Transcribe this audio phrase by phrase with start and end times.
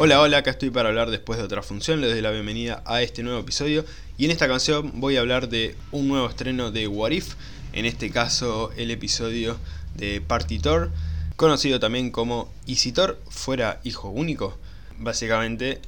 [0.00, 3.02] Hola, hola, acá estoy para hablar después de otra función, les doy la bienvenida a
[3.02, 3.84] este nuevo episodio
[4.16, 7.34] y en esta canción voy a hablar de un nuevo estreno de What If,
[7.72, 9.58] en este caso el episodio
[9.96, 10.92] de Party Thor,
[11.34, 14.56] conocido también como ¿Y si Thor fuera hijo único?
[14.98, 15.80] Básicamente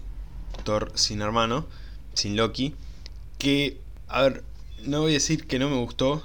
[0.64, 1.68] Thor sin hermano,
[2.14, 2.74] sin Loki,
[3.38, 4.42] que, a ver,
[4.82, 6.24] no voy a decir que no me gustó,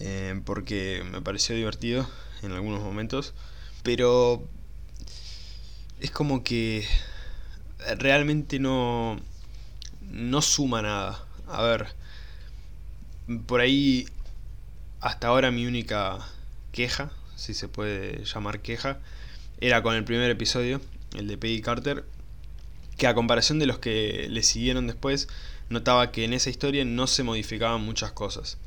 [0.00, 2.08] eh, porque me pareció divertido
[2.42, 3.32] en algunos momentos,
[3.84, 4.42] pero
[6.00, 6.86] es como que
[7.98, 9.20] realmente no,
[10.02, 11.24] no suma nada.
[11.46, 11.88] A ver,
[13.46, 14.06] por ahí
[15.00, 16.18] hasta ahora mi única
[16.72, 18.98] queja, si se puede llamar queja,
[19.60, 20.80] era con el primer episodio,
[21.16, 22.04] el de Peggy Carter,
[22.96, 25.28] que a comparación de los que le siguieron después,
[25.68, 28.58] notaba que en esa historia no se modificaban muchas cosas.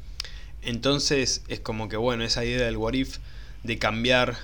[0.62, 3.18] Entonces es como que bueno, esa idea del what if,
[3.64, 4.38] de cambiar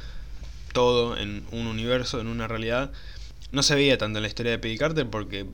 [0.74, 2.92] todo en un universo, en una realidad.
[3.52, 5.46] No se veía tanto en la historia de Peggy Carter porque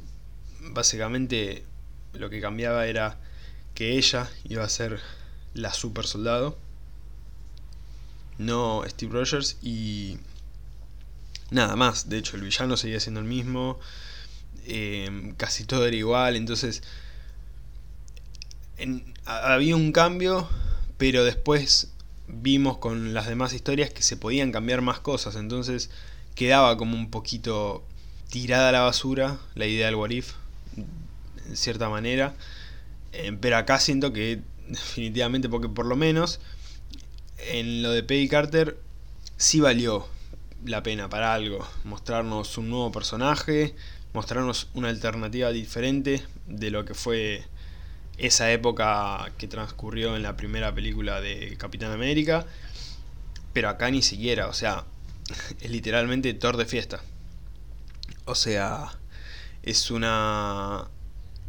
[0.59, 1.65] básicamente
[2.13, 3.17] lo que cambiaba era
[3.75, 4.99] que ella iba a ser
[5.53, 6.57] la super soldado,
[8.37, 10.17] no Steve Rogers y
[11.51, 12.09] nada más.
[12.09, 13.79] De hecho, el villano seguía siendo el mismo,
[14.65, 16.83] eh, casi todo era igual, entonces
[19.25, 20.49] había un cambio,
[20.97, 21.92] pero después
[22.41, 25.89] vimos con las demás historias que se podían cambiar más cosas, entonces
[26.35, 27.83] quedaba como un poquito
[28.29, 30.33] tirada a la basura la idea del Warif,
[30.77, 32.35] en cierta manera,
[33.11, 36.39] eh, pero acá siento que definitivamente, porque por lo menos
[37.51, 38.77] en lo de Peggy Carter
[39.37, 40.07] sí valió
[40.65, 43.75] la pena para algo, mostrarnos un nuevo personaje,
[44.13, 47.43] mostrarnos una alternativa diferente de lo que fue
[48.17, 52.45] esa época que transcurrió en la primera película de Capitán América.
[53.53, 54.85] Pero acá ni siquiera, o sea,
[55.61, 57.01] es literalmente Thor de fiesta.
[58.25, 58.91] O sea,
[59.63, 60.87] es una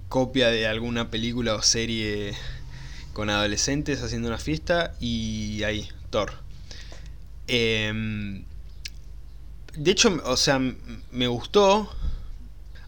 [0.09, 2.35] copia de alguna película o serie
[3.13, 6.33] con adolescentes haciendo una fiesta y ahí, Thor.
[7.47, 8.45] Em,
[9.77, 10.61] de hecho, o sea,
[11.11, 11.91] me gustó,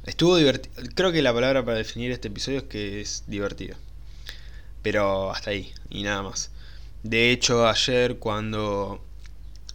[0.06, 0.74] Estuvo divertido.
[0.94, 3.76] Creo que la palabra para definir este episodio es que es divertido.
[4.82, 6.52] Pero hasta ahí, y nada más.
[7.02, 9.04] De hecho, ayer cuando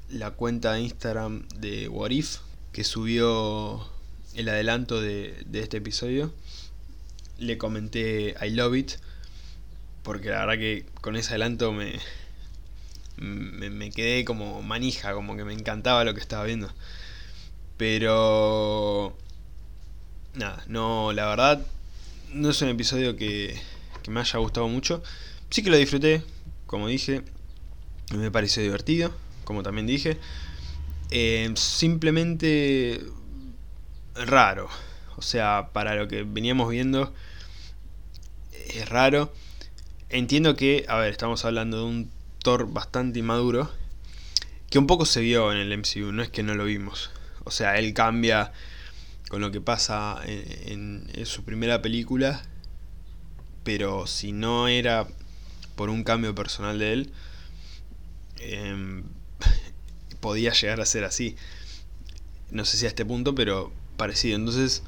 [0.10, 2.38] la cuenta de Instagram de Warif,
[2.72, 3.86] que subió
[4.34, 6.34] el adelanto de, este episodio,
[7.38, 8.92] le comenté I love it.
[10.02, 12.00] Porque la verdad que con ese adelanto me,
[13.18, 16.72] me quedé como manija, como que me encantaba lo que estaba viendo.
[17.76, 19.18] Pero
[20.34, 21.66] nada, no, la verdad,
[22.34, 23.60] no es un episodio que,
[24.08, 25.04] me haya gustado mucho.
[25.50, 26.24] Sí que lo disfruté,
[26.66, 27.22] como dije,
[28.16, 30.18] me pareció divertido, como también dije.
[31.12, 33.02] Eh, simplemente
[34.16, 34.70] raro,
[35.18, 37.14] o sea, para lo que veníamos viendo,
[38.70, 39.34] es raro.
[40.10, 42.12] Entiendo que, a ver, estamos hablando de un
[42.44, 43.72] Thor bastante inmaduro,
[44.70, 47.12] que un poco se vio en el MCU, no es que no lo vimos.
[47.44, 48.52] O sea, él cambia
[49.32, 52.44] con lo que pasa en, su primera película,
[53.64, 55.08] pero si no era
[55.78, 57.14] por un cambio personal de él,
[58.40, 59.04] em,
[60.20, 61.38] podía llegar a ser así.
[62.50, 64.36] No sé si a este punto, pero parecido.
[64.36, 64.84] Entonces,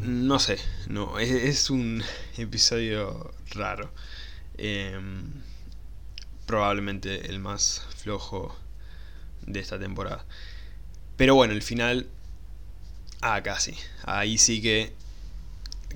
[0.00, 2.02] no sé, no, es, un
[2.38, 3.92] episodio raro.
[4.58, 5.30] Em,
[6.44, 8.58] probablemente el más flojo
[9.46, 10.26] de esta temporada.
[11.20, 12.06] Pero bueno, el final.
[13.20, 13.74] Ah, casi.
[14.04, 14.90] Ahí sí que.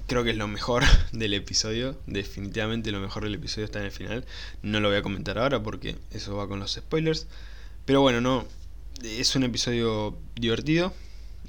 [0.07, 1.99] Creo que es lo mejor del episodio.
[2.07, 4.27] Definitivamente lo mejor del episodio está en el final.
[4.61, 7.27] No lo voy a comentar ahora porque eso va con los spoilers.
[7.87, 8.47] Pero bueno, no.
[9.03, 10.93] Es un episodio divertido.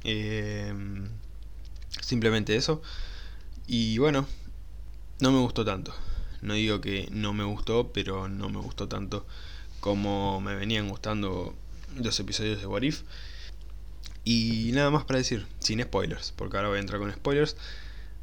[0.06, 1.10] Em,
[2.00, 2.82] simplemente eso.
[3.68, 4.26] Y bueno,
[5.20, 5.94] no me gustó tanto.
[6.42, 9.28] No digo que no me gustó, pero no me gustó tanto
[9.82, 11.54] como me venían gustando
[11.98, 13.02] los episodios de What If.
[14.26, 17.56] Y nada más para decir, sin spoilers, porque ahora voy a entrar con spoilers.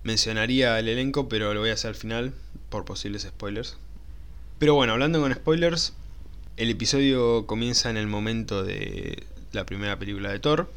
[0.02, 2.34] Mencionaría el elenco, pero lo voy a hacer al final,
[2.68, 3.76] por posibles spoilers.
[4.58, 5.92] Pero bueno, hablando con spoilers,
[6.56, 9.22] el episodio comienza en el momento de
[9.52, 10.72] la primera película de Thor,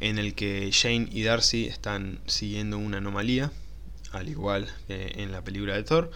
[0.00, 3.52] en el que Jane y Darcy están siguiendo una anomalía,
[4.10, 6.10] al igual que en la película de Thor.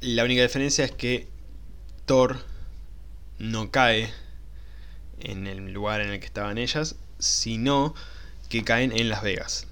[0.00, 1.26] La única diferencia es que
[2.04, 2.38] Thor
[3.38, 4.10] no cae
[5.20, 7.94] en el lugar en el que estaban ellas, sino
[8.48, 9.66] que caen en Las Vegas.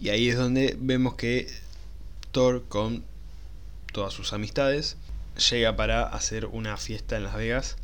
[0.00, 1.48] Y ahí es donde vemos que
[2.32, 3.04] Thor con
[3.92, 4.96] todas sus amistades
[5.50, 7.76] llega para hacer una fiesta en Las Vegas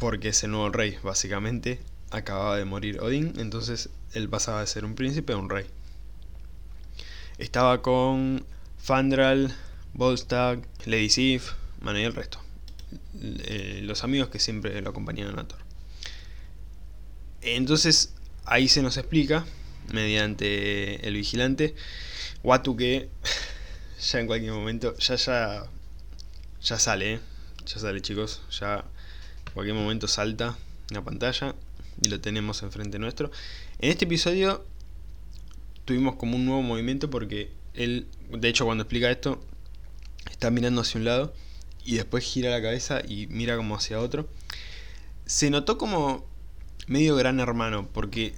[0.00, 1.78] porque es el nuevo rey, básicamente.
[2.10, 5.66] acababa de morir Odín, entonces él pasaba de ser un príncipe a un rey.
[7.38, 8.44] Estaba con
[8.78, 9.54] Fandral,
[9.94, 11.52] Volstagg, Lady Sif,
[11.82, 12.40] bueno, y el resto.
[13.20, 15.60] Eh, los amigos que siempre lo acompañaban a Thor.
[17.42, 18.14] Entonces,
[18.44, 19.46] ahí se nos explica,
[19.92, 21.74] mediante el vigilante,
[22.42, 23.08] Watu que
[24.00, 25.64] ya en cualquier momento, ya ya,
[26.62, 27.20] ya sale, ¿eh?
[27.66, 28.84] ya sale chicos, ya
[29.46, 30.56] en cualquier momento salta
[30.90, 31.54] la pantalla
[32.02, 33.30] y lo tenemos enfrente nuestro.
[33.78, 34.64] En este episodio
[35.84, 39.42] tuvimos como un nuevo movimiento porque él, de hecho cuando explica esto,
[40.30, 41.34] está mirando hacia un lado
[41.84, 44.28] y después gira la cabeza y mira como hacia otro.
[45.26, 46.29] Se notó como
[46.86, 48.34] medio gran hermano porque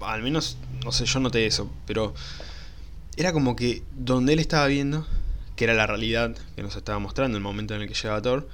[0.00, 2.14] al menos, no sé, yo noté eso, pero
[3.16, 5.06] era como que donde él estaba viendo,
[5.56, 8.48] que era la realidad que nos estaba mostrando el momento en el que llegaba Thor,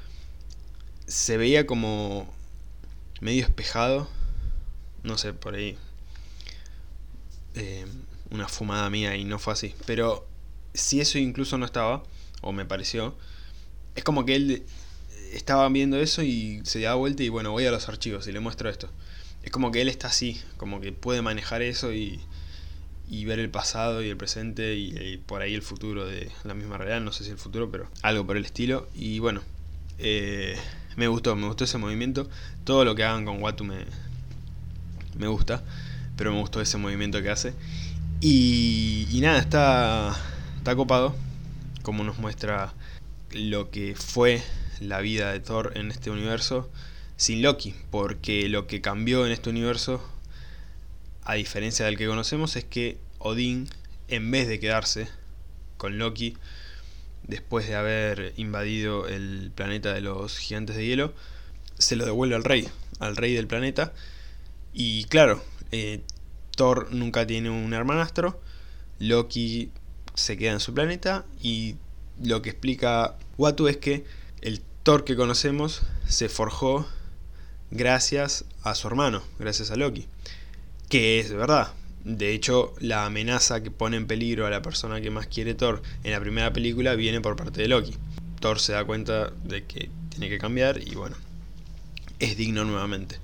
[1.06, 2.32] se veía como
[3.20, 4.08] medio espejado,
[5.02, 5.76] no sé, por ahí,
[7.54, 7.86] eh,
[8.30, 10.26] una fumada mía y no fue así, pero
[10.74, 12.02] si eso incluso no estaba,
[12.42, 13.16] o me pareció,
[13.96, 14.66] es como que él
[15.32, 18.40] estaba viendo eso y se da vuelta y bueno, voy a los archivos y le
[18.40, 18.88] muestro esto.
[19.42, 22.20] Es como que él está así, como que puede manejar eso y,
[23.08, 26.78] y ver el pasado y el presente y, por ahí el futuro de la misma
[26.78, 28.88] realidad, no sé si el futuro, pero algo por el estilo.
[28.94, 29.40] Y bueno,
[29.98, 30.56] eh,
[30.96, 32.28] me gustó, me gustó ese movimiento.
[32.64, 33.84] Todo lo que hagan con Watu me,
[35.16, 35.62] me gusta,
[36.16, 37.54] pero me gustó ese movimiento que hace.
[38.20, 40.16] Y, y nada, está,
[40.58, 41.16] está copado,
[41.82, 42.74] como nos muestra
[43.32, 44.42] lo que fue
[44.80, 46.70] la vida de Thor en este universo
[47.16, 50.02] sin Loki, porque lo que cambió en este universo,
[51.22, 53.68] a diferencia del que conocemos, es que Odín,
[54.08, 55.06] en vez de quedarse
[55.76, 56.36] con Loki,
[57.24, 61.14] después de haber invadido el planeta de los gigantes de hielo,
[61.76, 62.68] se lo devuelve al rey,
[62.98, 63.92] al rey del planeta.
[64.72, 66.00] Y claro, eh,
[66.56, 68.40] Thor nunca tiene un hermanastro,
[68.98, 69.70] Loki
[70.14, 71.76] se queda en su planeta y
[72.22, 74.04] lo que explica Watu es que
[74.82, 76.88] Thor que conocemos se forjó
[77.70, 80.06] gracias a su hermano, gracias a Loki.
[80.88, 81.74] Que es verdad.
[82.04, 85.82] De hecho, la amenaza que pone en peligro a la persona que más quiere Thor
[86.02, 87.94] en la primera película viene por parte de Loki.
[88.40, 91.16] Thor se da cuenta de que tiene que cambiar y bueno,
[92.18, 93.18] es digno nuevamente.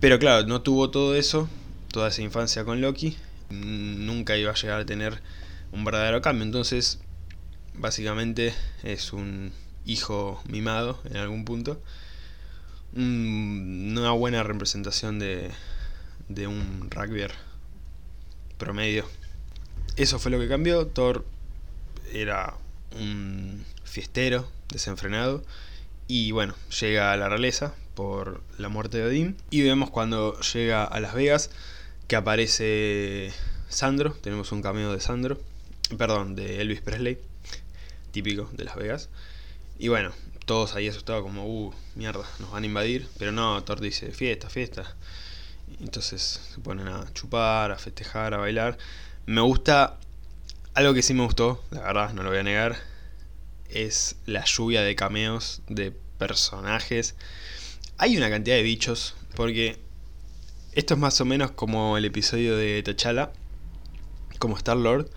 [0.00, 1.48] Pero claro, no tuvo todo eso,
[1.92, 3.16] toda esa infancia con Loki,
[3.50, 5.22] nunca iba a llegar a tener
[5.70, 6.44] un verdadero cambio.
[6.44, 6.98] Entonces,
[7.74, 8.52] básicamente
[8.82, 9.52] es un
[9.84, 11.80] hijo mimado en algún punto
[12.96, 15.50] una buena representación de,
[16.28, 17.26] de un rugby
[18.58, 19.04] promedio.
[19.96, 20.86] Eso fue lo que cambió.
[20.86, 21.24] Thor
[22.12, 22.54] era
[22.92, 25.42] un fiestero desenfrenado.
[26.06, 29.36] Y bueno, llega a la realeza por la muerte de Odín.
[29.50, 31.50] Y vemos cuando llega a Las Vegas
[32.06, 33.32] que aparece
[33.68, 34.12] Sandro.
[34.20, 35.40] Tenemos un cameo de Sandro.
[35.96, 37.18] Perdón, de Elvis Presley.
[38.12, 39.08] Típico de Las Vegas.
[39.78, 40.12] Y bueno,
[40.46, 43.08] todos ahí asustados como, uh, mierda, nos van a invadir.
[43.18, 44.96] Pero no, Thor dice, fiesta, fiesta.
[45.80, 48.78] Entonces se ponen a chupar, a festejar, a bailar.
[49.26, 49.98] Me gusta,
[50.74, 52.76] algo que sí me gustó, la verdad, no lo voy a negar,
[53.68, 57.14] es la lluvia de cameos de personajes.
[57.98, 59.78] Hay una cantidad de bichos, porque
[60.72, 63.32] esto es más o menos como el episodio de T'Challa,
[64.38, 65.10] como Star-Lord,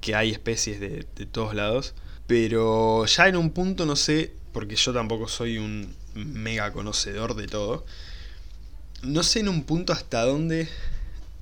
[0.00, 1.94] que hay especies de, de todos lados.
[2.26, 7.46] Pero ya en un punto, no sé, porque yo tampoco soy un mega conocedor de
[7.46, 7.84] todo,
[9.02, 10.68] no sé en un punto hasta dónde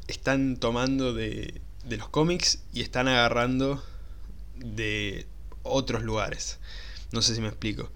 [0.09, 3.83] están tomando de, de los cómics y están agarrando
[4.57, 5.27] de
[5.63, 6.59] otros lugares.
[7.13, 7.91] No sé si me explico.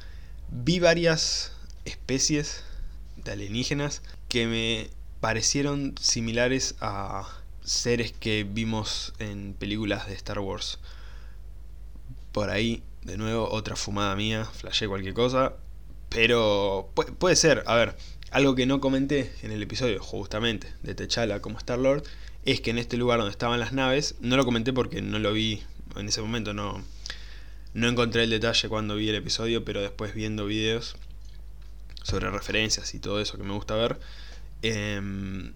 [0.50, 1.52] Vi varias
[1.84, 2.62] especies
[3.16, 4.90] de alienígenas que me
[5.20, 7.28] parecieron similares a
[7.64, 10.78] seres que vimos en películas de Star Wars.
[12.38, 15.54] Por ahí de nuevo, otra fumada mía, flashé cualquier cosa.
[16.08, 17.96] Pero puede ser, a ver,
[18.30, 22.04] algo que no comenté en el episodio, justamente, de Techala como Star-Lord,
[22.44, 25.32] es que en este lugar donde estaban las naves, no lo comenté porque no lo
[25.32, 25.64] vi
[25.96, 26.80] en ese momento, no,
[27.74, 30.94] no encontré el detalle cuando vi el episodio, pero después viendo videos
[32.04, 33.98] sobre referencias y todo eso que me gusta ver,
[34.62, 35.54] em,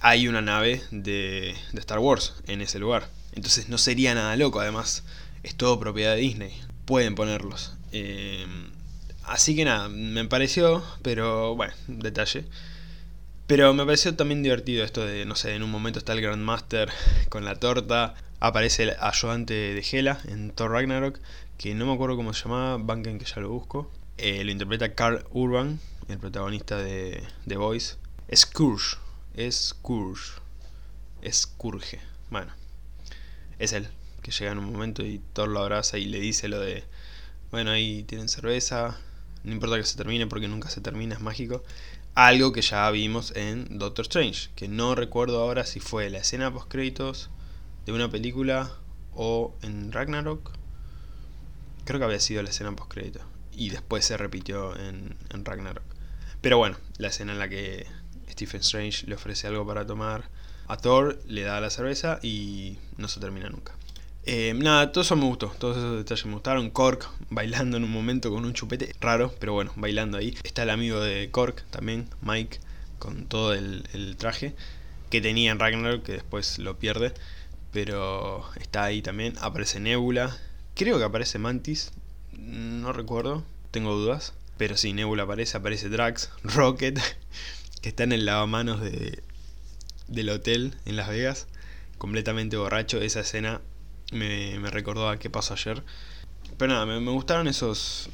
[0.00, 3.10] hay una nave de, de Star Wars en ese lugar.
[3.34, 5.04] Entonces no sería nada loco, además
[5.46, 6.52] es todo propiedad de Disney.
[6.86, 7.76] Pueden ponerlos.
[7.92, 8.46] Eh,
[9.22, 12.44] así que nada, me pareció, pero bueno, detalle.
[13.46, 16.90] Pero me pareció también divertido esto de, no sé, en un momento está el Grandmaster
[17.28, 21.20] con la torta, aparece el ayudante de Hela en Thor Ragnarok,
[21.58, 23.88] que no me acuerdo cómo se llamaba, banquen que ya lo busco.
[24.18, 27.94] Eh, lo interpreta Carl Urban, el protagonista de The Voice.
[28.34, 28.96] Scourge.
[29.48, 30.40] Scourge.
[31.30, 32.00] Scourge.
[32.30, 32.52] Bueno,
[33.60, 33.88] es él,
[34.26, 36.82] que llega en un momento y Thor lo abraza y le dice lo de,
[37.52, 38.98] bueno, ahí tienen cerveza,
[39.44, 41.62] no importa que se termine porque nunca se termina, es mágico.
[42.16, 46.52] Algo que ya vimos en Doctor Strange, que no recuerdo ahora si fue la escena
[46.52, 47.30] post créditos
[47.84, 48.72] de una película
[49.14, 50.50] o en Ragnarok.
[51.84, 53.20] Creo que había sido la escena post crédito
[53.52, 55.84] y después se repitió en, en Ragnarok.
[56.40, 57.86] Pero bueno, la escena en la que
[58.28, 60.28] Stephen Strange le ofrece algo para tomar
[60.66, 63.75] a Thor, le da la cerveza y no se termina nunca.
[64.28, 66.70] Eh, nada, todo eso me gustó, todos esos detalles me gustaron.
[66.70, 70.36] Kork bailando en un momento con un chupete, raro, pero bueno, bailando ahí.
[70.42, 72.58] Está el amigo de Kork también, Mike,
[72.98, 74.56] con todo el, traje
[75.10, 77.14] que tenía en Ragnarok, que después lo pierde,
[77.72, 79.34] pero está ahí también.
[79.40, 80.36] Aparece Nebula,
[80.74, 81.92] creo que aparece Mantis,
[82.32, 84.34] no recuerdo, tengo dudas.
[84.58, 86.98] Pero sí, Nebula aparece, aparece Drax, Rocket,
[87.80, 89.22] que está en el lavamanos de,
[90.08, 91.46] del hotel en Las Vegas,
[91.98, 93.00] completamente borracho.
[93.00, 93.60] Esa escena
[94.12, 95.82] me, recordó a qué pasó ayer.
[96.58, 98.08] Pero nada, me, gustaron esos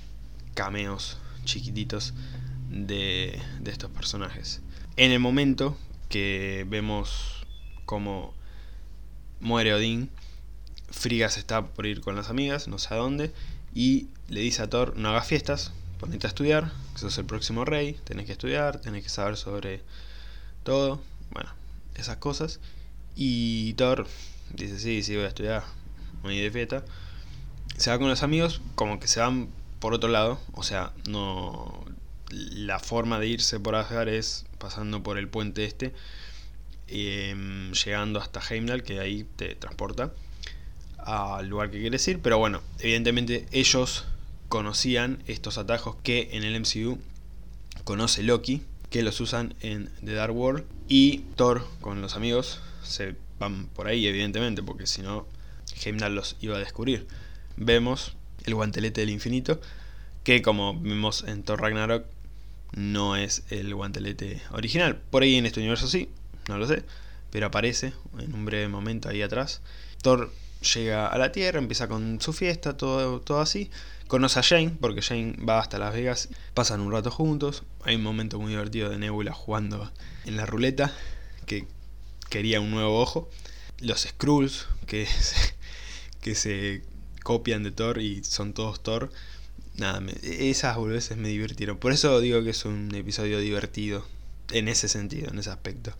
[0.55, 2.15] cameos chiquititos
[2.71, 4.61] de, de estos personajes.
[4.97, 5.77] En el momento
[6.09, 7.47] que vemos
[7.85, 8.35] cómo
[9.41, 10.11] muere Odín,
[10.91, 13.33] Frigas está por ir con las amigas, no sé a dónde,
[13.75, 17.65] y le dice a Thor, no hagas fiestas, ponete a estudiar, que sos el próximo
[17.65, 19.83] rey, tenés que estudiar, tenés que saber sobre
[20.63, 21.51] todo, bueno,
[21.95, 22.61] esas cosas.
[23.17, 24.07] Y Thor
[24.55, 25.65] dice, sí, sí, voy a estudiar,
[26.23, 26.85] de fiesta.
[27.77, 29.49] Se va con los amigos, como que se van
[29.81, 31.85] por otro lado, o sea, no...
[32.31, 35.93] La forma de irse por Asgard es pasando por el puente este,
[36.89, 40.13] em, llegando hasta Heimdall, que ahí te transporta
[40.99, 42.21] al lugar que quieres ir.
[42.21, 44.07] Pero bueno, evidentemente ellos
[44.49, 46.99] conocían estos atajos que en el MCU
[47.85, 50.65] conoce Loki, que los usan en The Dark World.
[50.89, 55.27] Y Thor con los amigos se van por ahí, evidentemente, porque si no,
[55.85, 57.07] Heimdall los iba a descubrir.
[57.57, 58.15] Vemos
[58.45, 59.61] el guantelete del infinito,
[60.25, 62.07] que como vemos en Thor Ragnarok,
[62.75, 64.97] no es el guantelete original.
[65.11, 66.09] Por ahí en este universo sí,
[66.49, 66.85] no lo sé,
[67.31, 69.61] pero aparece en un breve momento ahí atrás.
[70.03, 70.33] Thor
[70.75, 73.71] llega a la Tierra, empieza con su fiesta, todo, todo así.
[74.09, 77.63] Conoce a Jane, porque Jane va hasta Las Vegas, pasan un rato juntos.
[77.85, 79.91] Hay un momento muy divertido de Nebula jugando
[80.25, 80.93] en la ruleta,
[81.47, 81.67] que
[82.29, 83.29] quería un nuevo ojo.
[83.81, 85.07] Los Skrulls, que
[86.23, 86.83] que se
[87.23, 89.11] copian de Thor y son todos Thor.
[89.77, 91.77] Nada, esas boludeces me divirtieron.
[91.77, 94.07] Por eso digo que es un episodio divertido,
[94.53, 95.93] en ese sentido, en ese aspecto.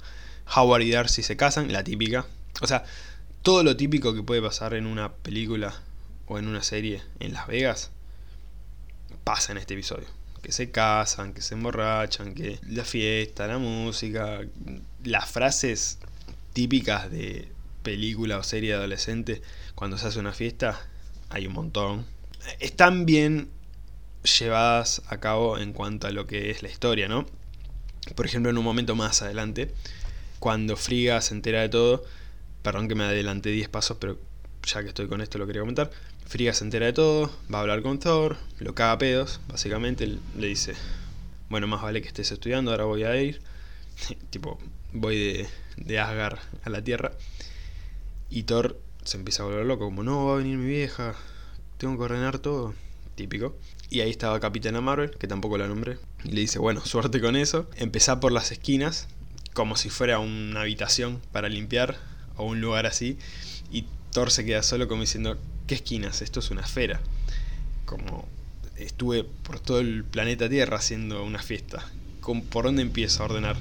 [0.55, 2.27] Howard y Darcy se casan, la típica.
[2.61, 2.85] O sea,
[3.43, 5.75] todo lo típico que puede pasar en una película
[6.27, 7.91] o en una serie en Las Vegas
[9.25, 10.07] pasa en este episodio.
[10.43, 14.41] Que se casan, que se emborrachan, que la fiesta, la música,
[15.05, 15.99] las frases
[16.53, 17.49] típicas de
[17.83, 19.41] película o serie adolescente
[19.83, 20.79] cuando se hace una fiesta,
[21.29, 22.07] hay un montón.
[22.61, 23.49] Están bien
[24.39, 27.27] llevadas a cabo en cuanto a lo que es la historia, ¿no?
[28.15, 29.75] Por ejemplo, en un momento más adelante,
[30.39, 32.05] cuando Friga se entera de todo,
[32.63, 34.21] Perdón que me adelanté 10 pasos, pero
[34.65, 35.91] ya que estoy con esto lo quería comentar.
[36.29, 40.07] Frigga se entera de todo, va a hablar con Thor, lo caga a pedos, básicamente
[40.07, 40.75] le dice,
[41.49, 43.43] bueno, más vale que estés estudiando, ahora voy a ir.
[44.31, 44.61] tipo,
[44.93, 47.11] voy de, de Asgard a la Tierra.
[48.31, 51.15] Y Thor se empieza a volver loco, como, no, va a venir mi vieja,
[51.79, 52.75] tengo que ordenar todo.
[53.15, 53.55] Típico.
[53.91, 55.99] Y ahí estaba Capitana Marvel, que tampoco la nombré.
[56.25, 57.69] Y le dice, bueno, suerte con eso.
[57.77, 59.07] Empezá por las esquinas,
[59.53, 61.99] como si fuera una habitación para limpiar
[62.37, 63.19] o un lugar así,
[63.71, 66.23] y Thor se queda solo como diciendo, ¿qué esquinas?
[66.23, 67.01] Esto es una esfera.
[67.85, 68.27] Como
[68.77, 71.87] estuve por todo el planeta Tierra haciendo una fiesta.
[72.51, 73.57] ¿Por dónde empiezo a ordenar?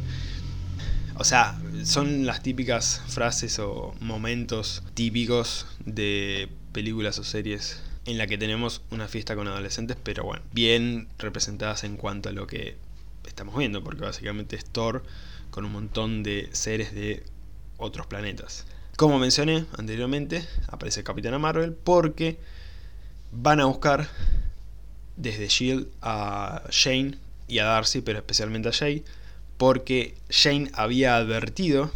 [1.22, 8.26] O sea, son las típicas frases o momentos típicos de películas o series en la
[8.26, 12.76] que tenemos una fiesta con adolescentes, pero bueno, bien representadas en cuanto a lo que
[13.28, 15.04] estamos viendo, porque básicamente es Thor
[15.52, 17.22] con un montón de seres de
[17.78, 18.66] otros planetas.
[18.98, 22.40] Como mencioné anteriormente, aparece Capitana Marvel porque
[23.32, 24.10] van a buscar
[25.18, 29.04] desde Shield a Shane y a Darcy, pero especialmente a Jay,
[29.62, 31.92] porque Shane había advertido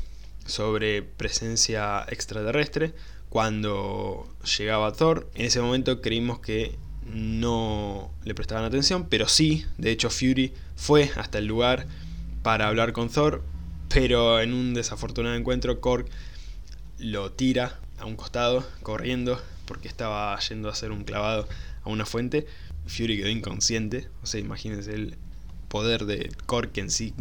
[0.45, 2.93] sobre presencia extraterrestre
[3.29, 5.31] cuando llegaba Thor.
[5.33, 6.75] En ese momento creímos que
[7.11, 11.87] no le prestaban atención, pero sí, de hecho Fury fue hasta el lugar
[12.43, 13.41] para hablar con Thor,
[13.89, 16.05] pero en un desafortunado encuentro, Korg
[16.99, 21.47] lo tira a un costado, corriendo, porque estaba yendo a hacer un clavado
[21.81, 22.45] a una fuente.
[22.85, 25.17] Fury quedó inconsciente, o sea, imagínense, él
[25.67, 27.15] poder de Korg en sí,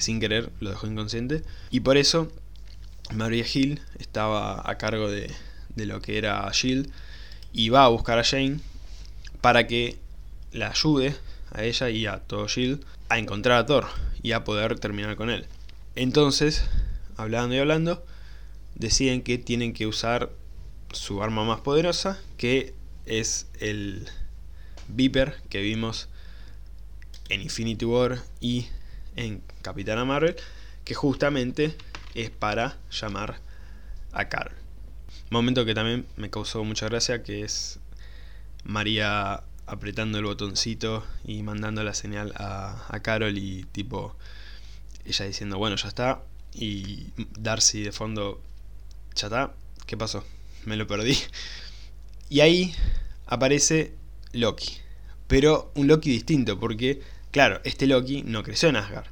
[0.00, 1.42] sin querer lo dejó inconsciente.
[1.70, 2.30] Y por eso
[3.14, 5.30] Maria Hill estaba a cargo de,
[5.74, 6.90] de lo que era Shield
[7.52, 8.60] y va a buscar a Jane
[9.40, 9.98] para que
[10.52, 11.14] la ayude
[11.52, 13.86] a ella y a todo Shield a encontrar a Thor
[14.22, 15.46] y a poder terminar con él.
[15.94, 16.64] Entonces,
[17.16, 18.04] hablando y hablando,
[18.74, 20.30] deciden que tienen que usar
[20.92, 22.74] su arma más poderosa, que
[23.06, 24.08] es el
[24.88, 26.08] Viper que vimos
[27.28, 28.68] en Infinity War y
[29.18, 30.36] en Capitana Marvel,
[30.84, 31.76] que justamente
[32.14, 33.40] es para llamar
[34.12, 34.54] a Carol.
[35.30, 37.80] Momento que también me causó mucha gracia, que es
[38.64, 44.16] María apretando el botoncito y mandando la señal a, a Carol y tipo
[45.04, 46.22] ella diciendo, bueno, ya está,
[46.54, 47.08] y
[47.38, 48.40] Darcy de fondo,
[49.16, 49.52] ya está,
[49.86, 50.24] ¿qué pasó?
[50.64, 51.18] Me lo perdí.
[52.30, 52.74] Y ahí
[53.26, 53.94] aparece
[54.32, 54.78] Loki,
[55.26, 57.00] pero un Loki distinto, porque,
[57.38, 59.06] claro, este Loki no creció en Asgard.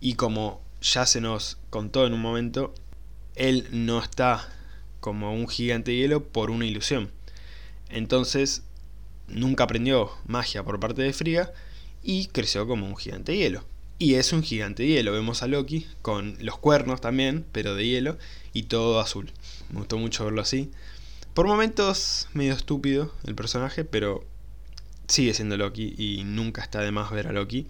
[0.00, 2.72] Y como ya se nos contó en un momento,
[3.34, 4.48] él no está
[5.00, 7.10] como un gigante hielo por una ilusión.
[7.88, 8.62] Entonces,
[9.26, 11.52] nunca aprendió magia por parte de Frigga
[12.00, 13.64] y creció como un gigante hielo.
[13.98, 15.10] Y es un gigante hielo.
[15.10, 18.18] Vemos a Loki con los cuernos también, pero de hielo,
[18.52, 19.32] y todo azul.
[19.70, 20.70] Me gustó mucho verlo así.
[21.34, 24.24] Por momentos medio estúpido el personaje, pero
[25.10, 27.66] sigue siendo Loki y nunca está de más ver a Loki.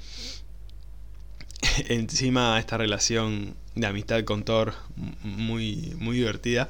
[1.89, 4.75] Encima esta relación de amistad con Thor
[5.23, 6.69] muy, muy divertida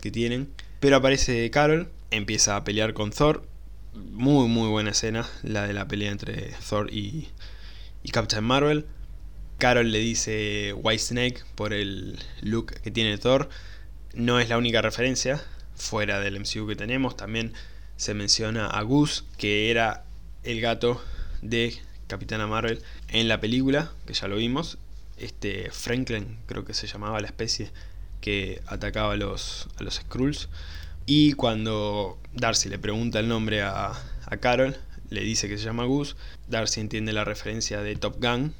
[0.00, 0.48] que tienen.
[0.80, 3.46] Pero aparece Carol, empieza a pelear con Thor.
[3.94, 7.28] Muy, muy buena escena, la de la pelea entre Thor y,
[8.02, 8.86] y Captain Marvel.
[9.58, 13.48] Carol le dice White Snake por el look que tiene Thor.
[14.14, 15.42] No es la única referencia
[15.76, 17.16] fuera del MCU que tenemos.
[17.16, 17.52] También
[17.96, 20.04] se menciona a Goose, que era
[20.42, 21.02] el gato
[21.42, 21.76] de
[22.06, 24.78] Capitana Marvel en la película, que ya lo vimos.
[25.16, 27.70] Este Franklin, creo que se llamaba la especie
[28.20, 30.48] que atacaba a los, a los Skrulls.
[31.06, 33.92] Y cuando Darcy le pregunta el nombre a,
[34.26, 34.76] a Carol,
[35.10, 36.16] le dice que se llama Goose.
[36.48, 38.54] Darcy entiende la referencia de Top Gun.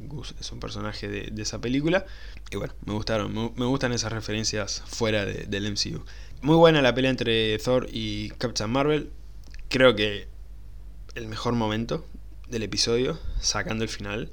[0.00, 2.06] Goose es un personaje de, esa película.
[2.50, 6.04] Y bueno, me gustaron, me, gustan esas referencias fuera del MCU.
[6.40, 9.10] Muy buena la pelea entre Thor y Captain Marvel.
[9.68, 10.28] Creo que
[11.14, 12.06] el mejor momento
[12.48, 14.30] del episodio, sacando el final.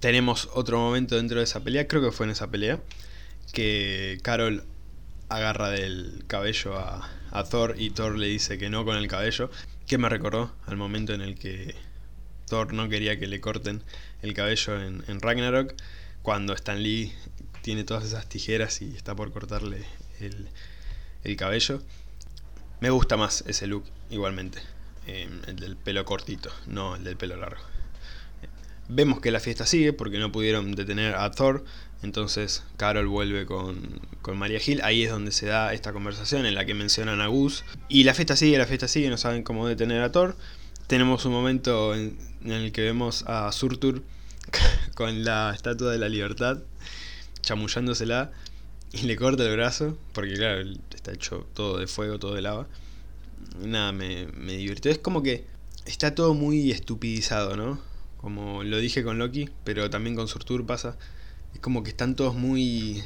[0.00, 2.80] Tenemos otro momento dentro de esa pelea, creo que fue en esa pelea,
[3.52, 4.64] que Carol
[5.28, 9.50] agarra del cabello a, a Thor y Thor le dice que no con el cabello,
[9.86, 11.74] que me recordó al momento en el que
[12.46, 13.82] Thor no quería que le corten
[14.22, 15.74] el cabello en, en Ragnarok,
[16.22, 17.12] cuando Stan Lee
[17.62, 19.84] tiene todas esas tijeras y está por cortarle
[20.20, 20.48] el,
[21.24, 21.82] el cabello.
[22.80, 24.60] Me gusta más ese look igualmente,
[25.06, 27.62] eh, el del pelo cortito, no el del pelo largo.
[28.88, 31.64] Vemos que la fiesta sigue porque no pudieron detener a Thor,
[32.02, 36.54] entonces Carol vuelve con, con María Gil, ahí es donde se da esta conversación en
[36.54, 37.64] la que mencionan a Gus.
[37.88, 40.36] Y la fiesta sigue, la fiesta sigue, no saben cómo detener a Thor.
[40.86, 44.02] Tenemos un momento en, en el que vemos a Surtur
[44.94, 46.58] con la estatua de la libertad,
[47.42, 48.32] chamullándosela
[48.92, 50.62] y le corta el brazo, porque claro,
[50.94, 52.66] está hecho todo de fuego, todo de lava.
[53.58, 54.90] Nada, me, me divirtió.
[54.90, 55.44] Es como que
[55.86, 57.80] está todo muy estupidizado, ¿no?
[58.18, 60.96] Como lo dije con Loki, pero también con Surtur pasa.
[61.54, 63.02] Es como que están todos muy...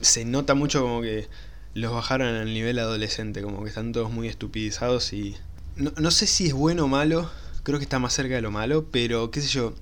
[0.00, 1.28] Se nota mucho como que
[1.74, 5.36] los bajaron al nivel adolescente, como que están todos muy estupidizados y...
[5.78, 7.30] No, no sé si es bueno o malo,
[7.62, 9.74] creo que está más cerca de lo malo, pero qué sé yo.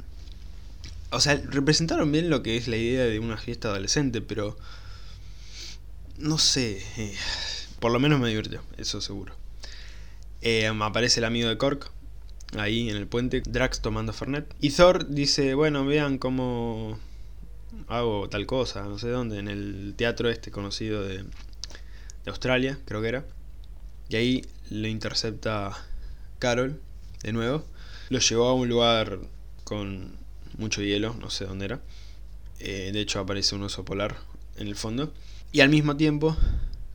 [1.10, 4.58] O sea, representaron bien lo que es la idea de una fiesta adolescente, pero
[6.18, 7.14] no sé, eh,
[7.80, 9.34] por lo menos me divirtió, eso seguro.
[10.42, 11.90] Eh, aparece el amigo de Cork,
[12.58, 14.54] ahí en el puente, Drax tomando Fernet.
[14.60, 16.98] Y Thor dice, bueno, vean cómo
[17.88, 23.00] hago tal cosa, no sé dónde, en el teatro este conocido de, de Australia, creo
[23.00, 23.24] que era.
[24.08, 25.72] Y ahí lo intercepta
[26.38, 26.80] Carol,
[27.22, 27.64] de nuevo.
[28.08, 29.18] Lo llevó a un lugar
[29.64, 30.16] con
[30.58, 31.80] mucho hielo, no sé dónde era.
[32.58, 34.16] Eh, de hecho aparece un oso polar
[34.56, 35.12] en el fondo.
[35.52, 36.36] Y al mismo tiempo,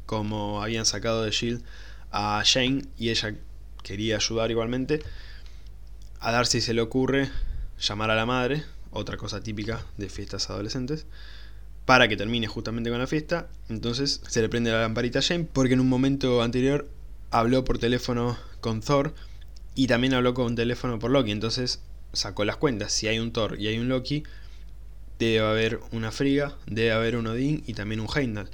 [0.06, 1.64] como habían sacado de Shield
[2.12, 3.36] a Jane y ella
[3.84, 5.02] quería ayudar igualmente,
[6.20, 7.30] a Darcy se le ocurre
[7.80, 11.06] llamar a la madre, otra cosa típica de fiestas adolescentes,
[11.86, 13.50] para que termine justamente con la fiesta.
[13.70, 16.88] Entonces se le prende la lamparita a Jane porque en un momento anterior
[17.32, 19.16] habló por teléfono con Thor
[19.74, 21.32] y también habló con teléfono por Loki.
[21.32, 21.82] Entonces
[22.14, 22.92] sacó las cuentas.
[22.92, 24.24] Si hay un Thor y hay un Loki,
[25.18, 28.50] debe haber una Friga, debe haber un Odín y también un Heimdall.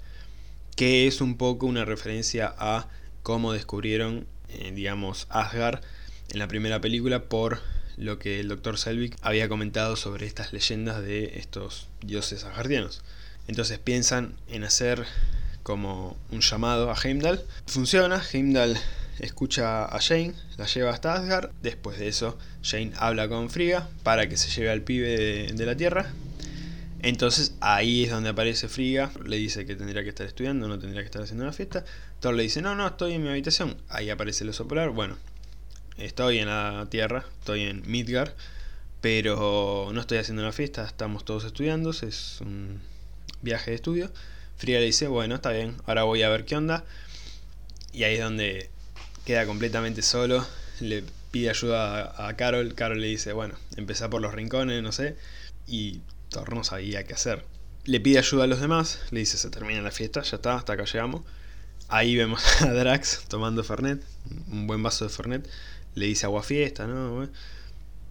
[0.75, 2.87] Que es un poco una referencia a
[3.23, 5.81] cómo descubrieron, eh, digamos, Asgard
[6.29, 7.59] en la primera película por
[7.97, 8.77] lo que el Dr.
[8.77, 13.01] Selvig había comentado sobre estas leyendas de estos dioses asgardianos.
[13.47, 15.05] Entonces piensan en hacer
[15.67, 17.43] como un llamado a Heimdall.
[17.65, 18.77] Funciona, Heimdall
[19.19, 21.49] escucha a Jane, la lleva hasta Asgard.
[21.61, 25.75] Después de eso, Jane habla con Frigga para que se lleve al pibe de, la
[25.75, 26.09] Tierra.
[27.01, 31.01] Entonces ahí es donde aparece Frigga, le dice que tendría que estar estudiando, no tendría
[31.01, 31.83] que estar haciendo una fiesta.
[32.21, 33.75] Thor le dice, no, no, estoy en mi habitación.
[33.89, 34.91] Ahí aparece el oso polar.
[34.91, 35.17] Bueno,
[35.97, 38.31] estoy en la Tierra, estoy en Midgard,
[39.01, 42.79] pero no estoy haciendo una fiesta, estamos todos estudiando, es un
[43.41, 44.09] viaje de estudio.
[44.57, 46.83] Frigga le dice, bueno, está bien, ahora voy a ver qué onda.
[47.93, 48.69] Y ahí es donde
[49.25, 50.45] queda completamente solo,
[50.79, 55.15] le pide ayuda a, Carol, Carol le dice, bueno, empezá por los rincones, no sé,
[55.67, 57.43] y Thor no sabía qué hacer.
[57.85, 60.73] Le pide ayuda a los demás, le dice, se termina la fiesta, ya está, hasta
[60.73, 61.23] acá llegamos.
[61.89, 64.01] Ahí vemos a Drax tomando Fernet,
[64.51, 65.47] un buen vaso de Fernet,
[65.95, 67.27] le dice agua fiesta, ¿no?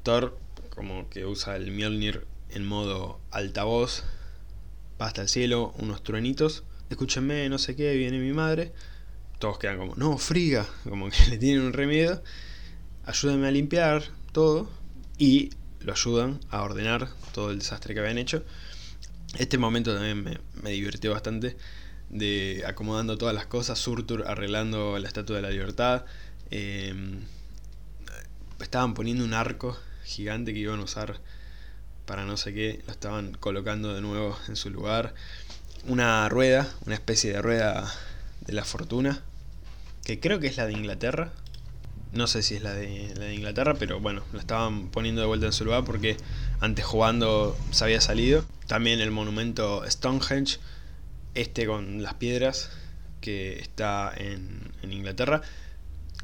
[0.03, 0.39] Thor
[0.71, 4.05] como que usa el Mjolnir en modo altavoz,
[5.01, 8.73] va hasta el cielo, unos truenitos, escúchenme, no sé qué, viene mi madre,
[9.39, 12.23] todos quedan como, no, friga, como que le tienen un remedio,
[13.05, 14.71] ayúdenme a limpiar todo
[15.19, 18.45] y lo ayudan a ordenar todo el desastre que habían hecho.
[19.39, 21.57] Este momento también me, me divirtió bastante
[22.09, 26.05] de acomodando todas las cosas, Surtur arreglando la Estatua de la Libertad,
[26.51, 27.23] em,
[28.61, 31.21] estaban poniendo un arco gigante que iban a usar
[32.07, 35.15] para no sé qué, lo estaban colocando de nuevo en su lugar,
[35.87, 37.93] una rueda, una especie de rueda
[38.41, 39.23] de la fortuna,
[40.05, 41.33] que creo que es la de Inglaterra.
[42.13, 45.27] No sé si es la de, la de Inglaterra, pero bueno, la estaban poniendo de
[45.27, 46.17] vuelta en su lugar porque
[46.61, 48.45] antes jugando se había salido.
[48.69, 50.59] También el monumento Stonehenge,
[51.35, 52.71] este con las piedras,
[53.21, 55.43] que está en, en Inglaterra,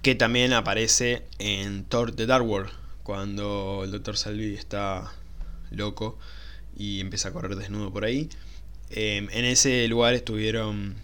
[0.00, 2.70] que también aparece en Thor The Dark World,
[3.02, 4.16] cuando el Dr.
[4.16, 5.12] Salvi está
[5.76, 6.18] loco
[6.76, 8.28] y empieza a correr desnudo por ahí.
[8.90, 10.96] Em, en ese lugar estuvieron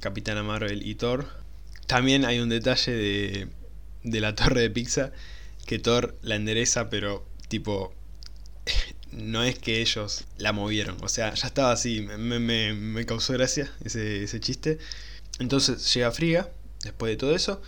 [0.00, 1.28] Capitana Marvel y Thor.
[1.86, 3.48] También hay un detalle de,
[4.02, 5.12] de la torre de pizza
[5.66, 7.94] que Thor la endereza, pero tipo,
[9.12, 10.96] no es que ellos la movieron.
[11.02, 14.78] O sea, ya estaba así, me, me, me causó gracia ese, ese, chiste.
[15.38, 16.50] Entonces llega Friga,
[16.82, 17.62] después de todo eso,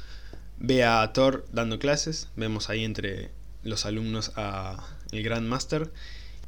[0.59, 3.31] ve a Thor dando clases, vemos ahí entre
[3.63, 5.47] los alumnos a el Grand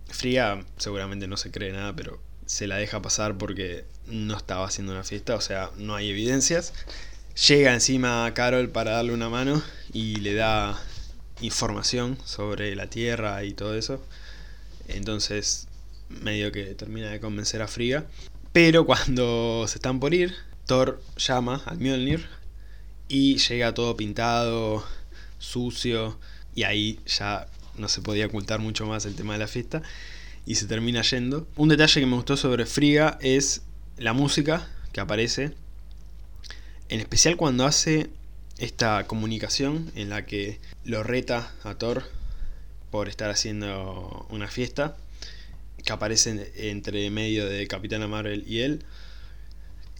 [0.08, 4.92] Friga seguramente no se cree nada, pero se la deja pasar porque no estaba haciendo
[4.92, 6.72] una fiesta, o sea, no hay evidencias.
[7.48, 9.62] Llega encima a Carol para darle una mano
[9.92, 10.80] y le da
[11.40, 14.00] información sobre la Tierra y todo eso.
[14.88, 15.66] Entonces,
[16.08, 18.06] medio que termina de convencer a Friga.
[18.52, 20.34] Pero cuando se están por ir,
[20.66, 22.26] Thor llama al Mjolnir
[23.08, 24.84] y llega todo pintado,
[25.38, 26.18] sucio,
[26.54, 29.82] y ahí ya no se podía ocultar mucho más el tema de la fiesta
[30.46, 31.46] y se termina yendo.
[31.56, 33.62] Un detalle que me gustó sobre Friga es
[33.96, 35.52] la música que aparece,
[36.88, 38.10] en especial cuando hace
[38.58, 42.04] esta comunicación en la que lo reta a Thor
[42.90, 44.96] por estar haciendo una fiesta,
[45.84, 48.84] que aparece entre medio de Capitana Marvel y él,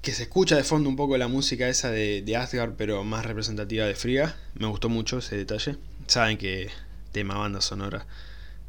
[0.01, 3.25] que se escucha de fondo un poco la música esa de, de Asgard, pero más
[3.25, 4.37] representativa de Friga.
[4.55, 5.77] Me gustó mucho ese detalle.
[6.07, 6.69] Saben que
[7.15, 8.07] tema banda sonora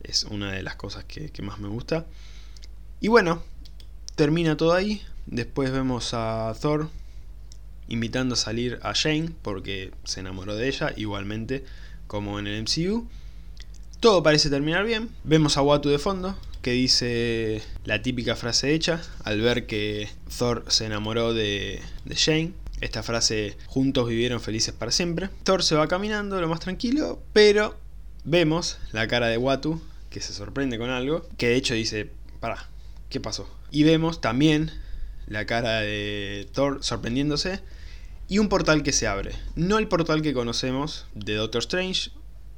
[0.04, 2.06] es una de las cosas que, más me gusta.
[3.02, 3.44] Y bueno,
[4.16, 5.02] termina todo ahí.
[5.26, 6.90] Después vemos a Thor
[7.88, 11.66] invitando a salir a Jane porque se enamoró de ella, igualmente
[12.08, 13.08] como en el MCU.
[14.00, 15.10] Todo parece terminar bien.
[15.24, 20.66] Vemos a Watu de fondo, que dice la típica frase hecha al ver que Thor
[20.68, 22.54] se enamoró de, de Jane.
[22.82, 25.30] Esta frase, juntos vivieron felices para siempre.
[25.44, 27.76] Thor se va caminando lo más tranquilo, pero
[28.26, 32.10] vemos la cara de Watu que se sorprende con algo, que de hecho dice,
[32.40, 32.70] para,
[33.10, 33.50] ¿qué pasó?
[33.72, 34.72] Y vemos también
[35.28, 37.62] la cara de Thor sorprendiéndose
[38.28, 39.34] y un portal que se abre.
[39.56, 42.12] No el portal que conocemos de Doctor Strange,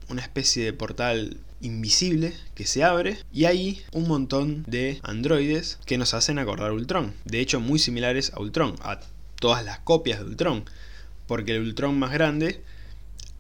[0.10, 5.98] una especie de portal invisible que se abre y hay un montón de androides que
[5.98, 7.14] nos hacen acordar a Ultron.
[7.26, 9.00] De hecho, muy similares a Ultron, a
[9.40, 10.66] todas las copias de Ultron,
[11.26, 12.62] porque el Ultron más grande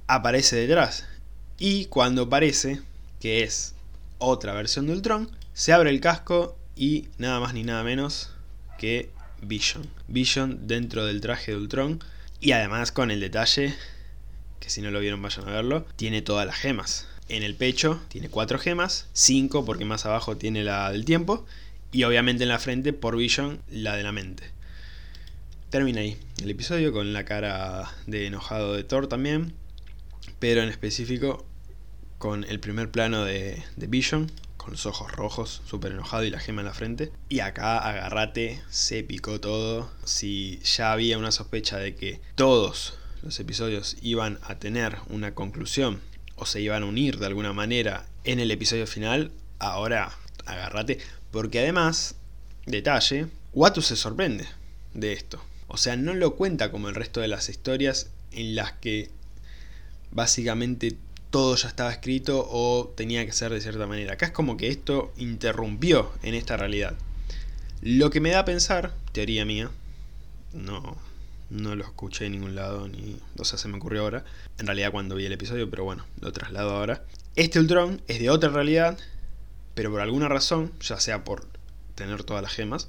[0.07, 1.05] aparece detrás.
[1.59, 2.81] Y cuando aparece,
[3.19, 3.73] que es
[4.19, 8.31] otra versión de Ultron, se abre el casco y nada más ni nada menos
[8.77, 9.09] que
[9.41, 9.87] Vision.
[10.07, 12.03] Vision dentro del traje de Ultron
[12.39, 13.73] y además con el detalle,
[14.59, 17.07] que si no lo vieron vayan a verlo, tiene todas las gemas.
[17.29, 21.45] En el pecho tiene cuatro gemas, cinco porque más abajo tiene la del tiempo
[21.91, 24.51] y obviamente en la frente por Vision la de la mente.
[25.69, 29.53] Termina ahí el episodio con la cara de enojado de Thor también,
[30.39, 31.45] pero en específico
[32.17, 36.61] con el primer plano de, Vision, con los ojos rojos, súper enojado y la gema
[36.61, 37.11] en la frente.
[37.29, 39.89] Y acá, agarrate, se picó todo.
[40.03, 46.01] Si ya había una sospecha de que todos los episodios iban a tener una conclusión
[46.35, 50.11] o se iban a unir de alguna manera en el episodio final, ahora
[50.45, 50.99] agárrate,
[51.31, 52.15] porque además,
[52.65, 54.47] detalle, Watu se sorprende
[54.93, 55.41] de esto.
[55.67, 59.11] O sea, no lo cuenta como el resto de las historias en las que
[60.17, 60.97] básicamente
[61.29, 64.13] todo ya estaba escrito o tenía que ser de cierta manera.
[64.13, 66.95] Acá es como que esto interrumpió en esta realidad.
[67.83, 69.69] Lo que me da a pensar, teoría mía,
[70.53, 70.97] no,
[71.51, 74.25] no lo escuché en ningún lado, ni, o sea, se me ocurrió ahora,
[74.57, 77.03] en realidad cuando vi el episodio, pero bueno, lo traslado ahora.
[77.35, 78.97] Este Ultron es de otra realidad,
[79.75, 81.45] pero por alguna razón, ya sea por
[81.93, 82.87] tener todas las gemas,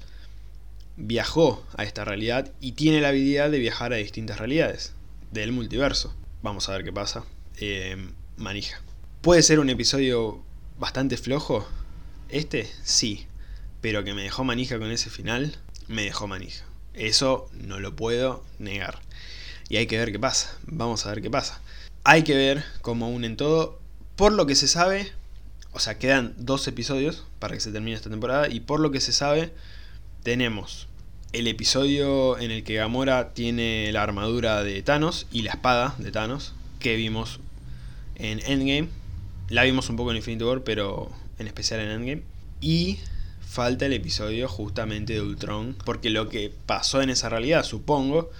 [0.97, 4.93] viajó a esta realidad y tiene la habilidad de viajar a distintas realidades
[5.31, 6.15] del multiverso.
[6.41, 7.25] Vamos a ver qué pasa.
[7.57, 7.97] Eh,
[8.37, 8.81] manija.
[9.21, 10.41] ¿Puede ser un episodio
[10.77, 11.67] bastante flojo?
[12.29, 13.27] Este, sí.
[13.81, 16.65] Pero que me dejó manija con ese final, me dejó manija.
[16.93, 18.99] Eso no lo puedo negar.
[19.67, 20.57] Y hay que ver qué pasa.
[20.65, 21.61] Vamos a ver qué pasa.
[22.03, 23.79] Hay que ver cómo unen todo.
[24.15, 25.11] Por lo que se sabe,
[25.71, 28.49] o sea, quedan dos episodios para que se termine esta temporada.
[28.49, 29.53] Y por lo que se sabe,
[30.23, 30.88] tenemos
[31.31, 36.11] el episodio en el que Gamora tiene la armadura de Thanos y la espada de
[36.11, 37.39] Thanos que vimos
[38.15, 38.89] en Endgame.
[39.49, 42.23] La vimos un poco en Infinity War, pero en especial en Endgame.
[42.61, 42.99] Y
[43.41, 48.31] falta el episodio justamente de Ultron, porque lo que pasó en esa realidad, supongo,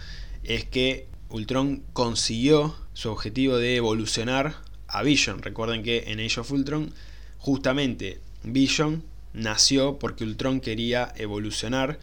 [0.44, 4.56] es que Ultron consiguió su objetivo de evolucionar
[4.88, 5.44] a Vision.
[5.44, 6.92] Recuerden que en Age of Ultron,
[7.38, 12.00] justamente Vision nació porque Ultron quería evolucionar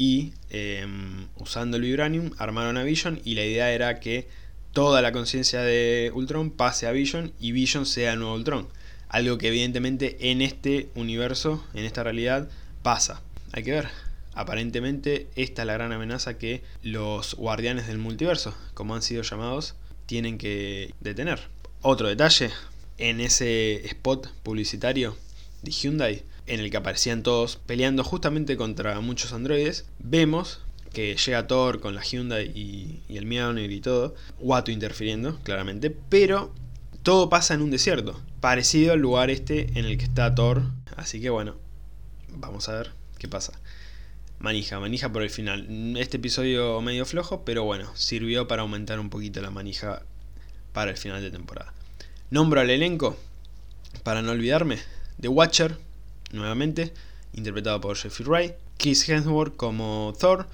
[0.00, 4.26] y em, usando el Vibranium armaron a Vision y la idea era que
[4.72, 8.66] toda la conciencia de Ultron pase a Vision y Vision sea el nuevo Ultron.
[9.10, 12.48] Algo que evidentemente en este universo, en esta realidad,
[12.82, 13.20] pasa.
[13.52, 13.88] Hay que ver.
[14.32, 19.74] Aparentemente esta es la gran amenaza que los guardianes del multiverso, como han sido llamados,
[20.06, 21.40] tienen que detener.
[21.82, 22.48] Otro detalle,
[22.96, 25.14] en ese spot publicitario
[25.60, 30.60] de Hyundai, en el que aparecían todos peleando justamente contra muchos androides, vemos
[30.92, 36.52] que llega Thor con la Hyundai y, el Mjolnir y todo, Watu interfiriendo, claramente, pero
[37.04, 40.64] todo pasa en un desierto, parecido al lugar este en el que está Thor,
[40.96, 41.54] así que bueno,
[42.28, 43.52] vamos a ver qué pasa.
[44.40, 45.96] Manija, manija por el final.
[45.98, 50.02] Este episodio medio flojo, pero bueno, sirvió para aumentar un poquito la manija
[50.72, 51.74] para el final de temporada.
[52.30, 53.16] Nombro al elenco,
[54.02, 54.78] para no olvidarme,
[55.20, 55.76] The Watcher,
[56.32, 56.92] nuevamente,
[57.32, 60.46] interpretado por Jeffrey Wright, Chris Hemsworth como Thor,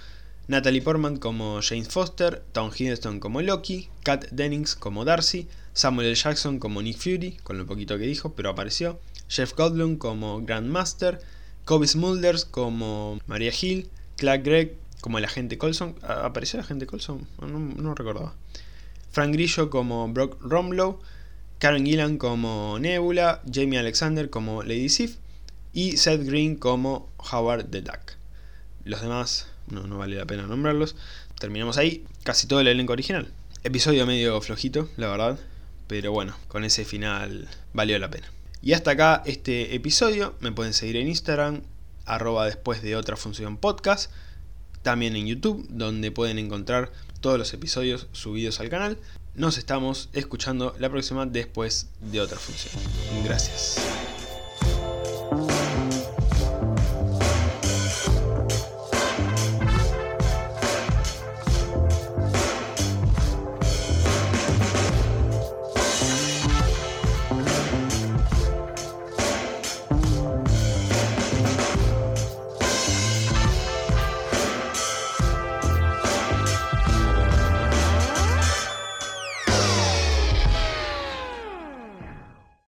[0.48, 6.14] Natalie Portman como James Foster, Tom Hiddleston como Loki, Kat Dennings como Darcy, Samuel L.
[6.14, 11.20] Jackson como Nick Fury, con lo poquito que dijo, pero apareció, Jeff Goldblum como Grandmaster,
[11.64, 17.26] Kobe Smulders como Maria Hill, Clark Gregg como el agente Colson, ¿apareció el agente Colson?
[17.40, 18.34] No, no recordaba.
[19.10, 21.00] Frank Grillo como Brock Romlow,
[21.58, 25.16] Karen Gillan como Nebula, Jamie Alexander como Lady Sif
[25.76, 28.14] y Seth Green como Howard the Duck.
[28.84, 30.96] Los demás no, vale la pena nombrarlos.
[31.38, 33.28] Terminamos ahí, casi todo el elenco original.
[33.62, 35.38] Episodio medio flojito, la verdad,
[35.86, 38.26] pero bueno, con ese final valió la pena.
[38.62, 41.60] Y hasta acá este episodio, me pueden seguir en Instagram,
[42.06, 44.10] arroba después de otra función podcast,
[44.80, 48.96] también en YouTube, donde pueden encontrar todos los episodios subidos al canal.
[49.34, 52.82] Nos estamos escuchando la próxima después de otra función.
[53.26, 53.76] Gracias.